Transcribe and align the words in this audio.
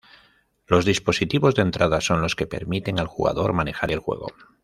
Los 0.65 0.83
dispositivos 0.83 1.53
de 1.53 1.61
entrada 1.61 2.01
son 2.01 2.21
los 2.23 2.35
que 2.35 2.47
permiten 2.47 2.99
al 2.99 3.05
jugador 3.05 3.53
manejar 3.53 3.91
el 3.91 3.99
juego. 3.99 4.29